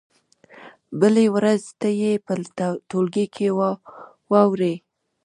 [0.99, 2.33] بلې ورځې ته یې په
[2.89, 3.47] ټولګي کې
[4.31, 4.75] واورئ.